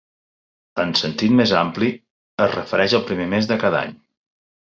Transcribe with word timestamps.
En 0.83 0.93
sentit 1.01 1.35
més 1.41 1.53
ampli, 1.59 1.91
es 2.47 2.51
refereix 2.57 2.97
al 3.01 3.05
primer 3.11 3.27
mes 3.37 3.51
de 3.53 3.61
cada 3.65 3.83
any. 3.85 3.93